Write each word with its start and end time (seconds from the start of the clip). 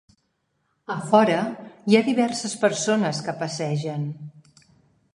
A 0.93 0.95
fora, 1.11 1.43
hi 1.91 1.99
ha 1.99 2.03
diverses 2.09 2.57
persones 2.65 3.23
que 3.29 3.39
passegen. 3.45 4.13